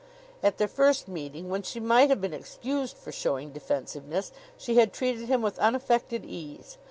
At 0.41 0.57
their 0.57 0.67
first 0.67 1.07
meeting, 1.07 1.47
when 1.47 1.61
she 1.61 1.79
might 1.79 2.09
have 2.09 2.19
been 2.19 2.33
excused 2.33 2.97
for 2.97 3.11
showing 3.11 3.51
defensiveness, 3.51 4.31
she 4.57 4.77
had 4.77 4.93
treated 4.93 5.27
him 5.27 5.43
with 5.43 5.59
unaffected 5.59 6.25
ease. 6.25 6.79